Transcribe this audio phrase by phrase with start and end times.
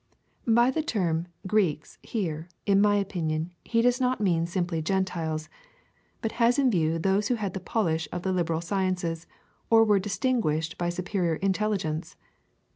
[0.47, 5.47] By the term Greeks here, in my opinion, he does not mean simply Gentiles,
[6.23, 9.27] but has in view those who had the polish of the liberal sciences,
[9.69, 12.15] or were distinguished by superior in telligence.